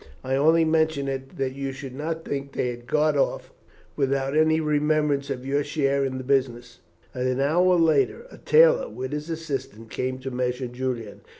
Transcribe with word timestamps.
I 0.23 0.35
only 0.35 0.65
mention 0.65 1.07
it 1.07 1.37
that 1.37 1.53
you 1.53 1.71
should 1.71 1.93
not 1.93 2.25
think 2.25 2.53
they 2.53 2.69
had 2.69 2.87
gone 2.87 3.15
off 3.15 3.53
without 3.95 4.35
any 4.35 4.59
remembrance 4.59 5.29
of 5.29 5.45
your 5.45 5.63
share 5.63 6.03
in 6.03 6.17
the 6.17 6.23
business." 6.23 6.79
An 7.13 7.39
hour 7.39 7.75
later, 7.75 8.25
a 8.31 8.39
tailor 8.39 8.89
with 8.89 9.11
his 9.11 9.29
assistant 9.29 9.91
came 9.91 10.17
to 10.17 10.31
measure 10.31 10.65
Julian. 10.65 11.21